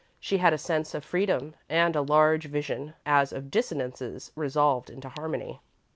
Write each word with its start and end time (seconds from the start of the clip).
She 0.19 0.39
had 0.39 0.51
a 0.51 0.57
sense 0.57 0.95
of 0.95 1.05
freedom 1.05 1.53
and 1.69 1.95
a 1.95 2.01
large 2.01 2.45
vision, 2.47 2.95
as 3.05 3.31
of 3.31 3.51
dissonances 3.51 4.31
resolved 4.35 4.89
into 4.89 5.09
harmony. 5.09 5.61